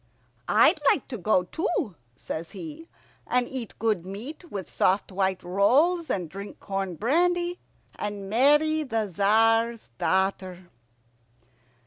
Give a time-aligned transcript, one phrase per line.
[0.47, 2.89] "I'd like to go too," says he,
[3.27, 7.59] "and eat good meat, with soft white rolls, and drink corn brandy,
[7.99, 10.71] and marry the Tzar's daughter."